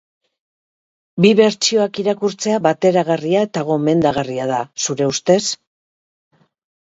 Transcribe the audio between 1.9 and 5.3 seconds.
irakurtzea bateragarria eta gomendagarria da, zure